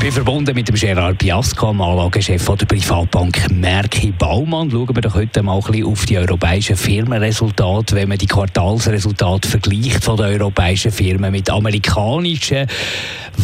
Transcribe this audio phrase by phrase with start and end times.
[0.00, 4.70] bin verbunden mit dem Gerard Piasco, dem Anlagechef der Privatbank Merki Baumann.
[4.70, 9.48] Schauen wir doch heute mal ein bisschen auf die europäischen Firmenresultate, wenn man die Quartalsresultate
[9.48, 12.66] vergleicht von den europäischen Firmen mit amerikanischen.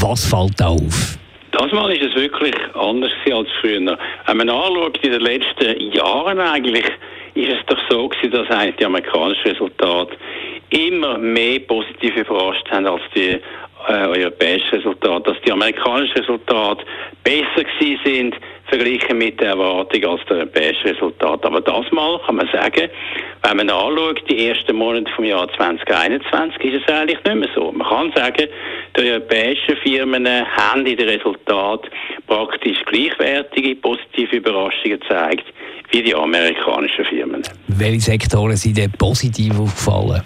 [0.00, 1.18] Was fällt da auf?
[1.52, 3.98] Das Mal ist es wirklich anders als früher.
[4.26, 6.86] Wenn man anschaut, in den letzten Jahren eigentlich,
[7.34, 10.16] ist es doch so gewesen, dass eigentlich die amerikanischen Resultate
[10.70, 13.38] immer mehr positiv überrascht haben als die
[13.88, 16.84] äh, europäischen Resultate, dass die amerikanischen Resultate
[17.24, 18.36] besser gewesen sind
[18.70, 21.44] verglichen mit der Erwartung als der europäische Resultat.
[21.44, 22.88] Aber das mal kann man sagen,
[23.42, 27.72] wenn man anschaut, die ersten Monate vom Jahr 2021, ist es eigentlich nicht mehr so.
[27.72, 28.48] Man kann sagen,
[28.96, 31.90] die europäischen Firmen haben in den Resultaten
[32.26, 35.44] praktisch gleichwertige positive Überraschungen gezeigt
[35.90, 37.42] wie die amerikanischen Firmen.
[37.66, 40.22] Welche Sektoren sind denn positiv aufgefallen?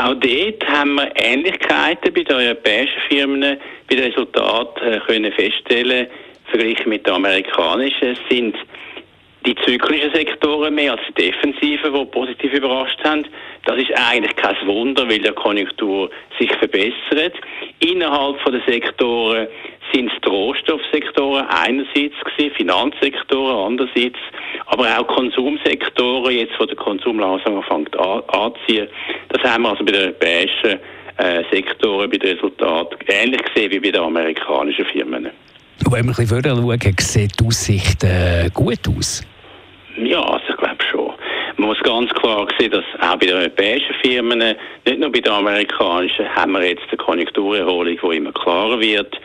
[0.00, 6.06] Auch dort haben wir Ähnlichkeiten bei den europäischen Firmen bei den Resultaten äh, können feststellen
[6.44, 8.12] verglichen mit den amerikanischen.
[8.12, 8.54] Es sind
[9.44, 13.26] die zyklischen Sektoren mehr als die defensiven, die positiv überrascht haben.
[13.64, 17.34] Das ist eigentlich kein Wunder, weil die Konjunktur sich verbessert.
[17.80, 19.48] Innerhalb der Sektoren
[19.92, 24.18] sind es die Rohstoffsektoren einerseits gewesen, Finanzsektoren andererseits,
[24.66, 28.88] aber auch Konsumsektoren, jetzt wo der Konsum langsam anfängt anzuziehen.
[29.28, 30.80] Das haben wir also bei den europäischen
[31.18, 35.30] äh, Sektoren, bei den Resultaten ähnlich gesehen wie bei den amerikanischen Firmen.
[35.84, 39.22] Und wenn wir ein bisschen schauen, sieht die Aussicht äh, gut aus?
[39.96, 41.12] Ja, also ich glaube schon.
[41.56, 45.32] Man muss ganz klar sehen, dass auch bei den europäischen Firmen, nicht nur bei den
[45.32, 49.18] amerikanischen, haben wir jetzt eine Konjunkturerholung, die immer klarer wird.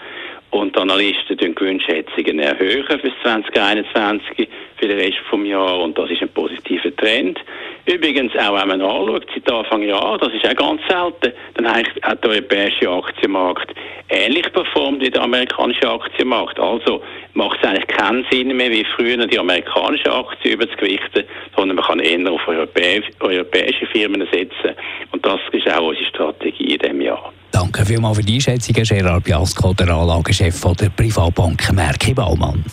[0.53, 4.47] Und die Analysten erhöhen Gewinnschätzungen erhöhen für 2021,
[4.77, 5.83] für den Rest des Jahres.
[5.83, 7.39] Und das ist ein positiver Trend.
[7.87, 12.23] Übrigens, auch wenn man anschaut, seit Anfang Jahr, das ist auch ganz selten, dann hat
[12.23, 13.73] der europäische Aktienmarkt
[14.09, 16.59] ähnlich performt wie der amerikanische Aktienmarkt.
[16.59, 17.01] Also
[17.33, 21.23] macht es eigentlich keinen Sinn mehr, wie früher die amerikanische Aktie überzugewichten,
[21.57, 24.75] sondern man kann eher auf europäische Firmen setzen.
[25.23, 27.31] Und das ist auch unsere Strategie in diesem Jahr.
[27.51, 32.63] Danke vielmals für die Einschätzung, Gerard Biasco, der Anlagechef der Privatbank Merki Baumann.